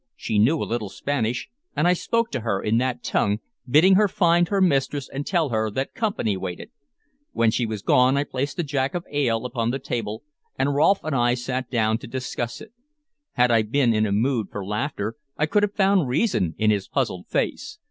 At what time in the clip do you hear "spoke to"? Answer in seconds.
1.93-2.39